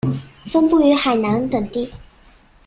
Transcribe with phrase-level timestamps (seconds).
[0.45, 1.87] 分布于海南等地。